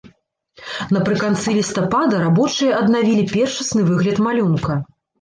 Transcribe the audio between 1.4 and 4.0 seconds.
лістапада рабочыя аднавілі першасны